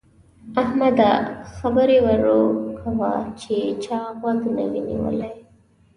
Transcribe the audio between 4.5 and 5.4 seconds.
نه وي نيولی.